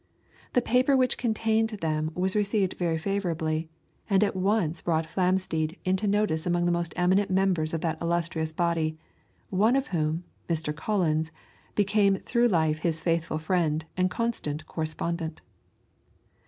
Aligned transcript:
The 0.53 0.63
paper 0.63 0.97
which 0.97 1.15
contained 1.15 1.69
them 1.79 2.09
was 2.15 2.35
received 2.35 2.73
very 2.73 2.97
favourably, 2.97 3.69
and 4.09 4.23
at 4.23 4.35
once 4.35 4.81
brought 4.81 5.05
Flamsteed 5.05 5.77
into 5.85 6.07
notice 6.07 6.47
among 6.47 6.65
the 6.65 6.71
most 6.71 6.93
eminent 6.95 7.29
members 7.29 7.71
of 7.71 7.81
that 7.81 7.99
illustrious 8.01 8.51
body, 8.51 8.97
one 9.51 9.75
of 9.75 9.89
whom, 9.89 10.23
Mr. 10.49 10.75
Collins, 10.75 11.31
became 11.75 12.15
through 12.15 12.47
life 12.47 12.79
his 12.79 12.99
faithful 12.99 13.37
friend 13.37 13.85
and 13.95 14.09
constant 14.09 14.65
correspondent. 14.65 15.43